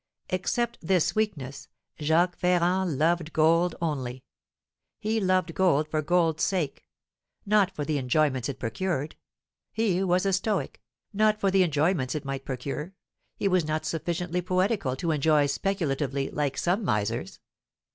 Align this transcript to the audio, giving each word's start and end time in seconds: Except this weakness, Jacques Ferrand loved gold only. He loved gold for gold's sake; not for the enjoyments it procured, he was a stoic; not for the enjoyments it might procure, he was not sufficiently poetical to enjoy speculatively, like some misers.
Except 0.31 0.79
this 0.81 1.13
weakness, 1.13 1.67
Jacques 1.99 2.35
Ferrand 2.35 2.97
loved 2.97 3.31
gold 3.33 3.75
only. 3.79 4.23
He 4.97 5.19
loved 5.21 5.53
gold 5.53 5.87
for 5.87 6.01
gold's 6.01 6.43
sake; 6.43 6.83
not 7.45 7.69
for 7.75 7.85
the 7.85 7.99
enjoyments 7.99 8.49
it 8.49 8.57
procured, 8.57 9.15
he 9.71 10.03
was 10.03 10.25
a 10.25 10.33
stoic; 10.33 10.81
not 11.13 11.39
for 11.39 11.51
the 11.51 11.61
enjoyments 11.61 12.15
it 12.15 12.25
might 12.25 12.45
procure, 12.45 12.95
he 13.35 13.47
was 13.47 13.63
not 13.67 13.85
sufficiently 13.85 14.41
poetical 14.41 14.95
to 14.95 15.11
enjoy 15.11 15.45
speculatively, 15.45 16.31
like 16.31 16.57
some 16.57 16.83
misers. 16.83 17.39